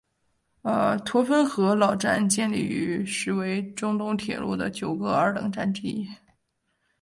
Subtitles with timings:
[0.63, 6.07] 绥芬河老站建立成时为中东铁路的九个二等站之一。